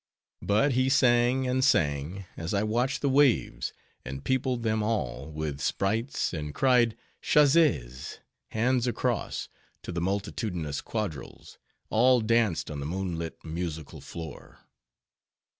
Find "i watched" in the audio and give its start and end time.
2.55-3.01